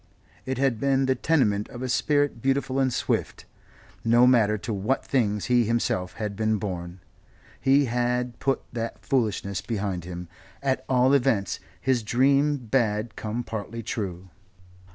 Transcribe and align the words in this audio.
It 0.47 0.57
had 0.57 0.79
been 0.79 1.05
the 1.05 1.13
tenement 1.13 1.69
of 1.69 1.83
a 1.83 1.87
spirit 1.87 2.41
beautiful 2.41 2.79
and 2.79 2.91
swift. 2.91 3.45
No 4.03 4.25
matter 4.25 4.57
to 4.57 4.73
what 4.73 5.05
things 5.05 5.45
he 5.45 5.63
himself 5.65 6.13
had 6.13 6.35
been 6.35 6.57
born 6.57 7.01
he 7.59 7.85
had 7.85 8.39
put 8.39 8.63
that 8.73 9.05
foolishness 9.05 9.61
behind 9.61 10.03
him 10.05 10.27
at 10.63 10.83
all 10.89 11.13
events 11.13 11.59
his 11.79 12.01
dream 12.01 12.67
had 12.73 13.15
come 13.15 13.43
partly 13.43 13.83
true. 13.83 14.29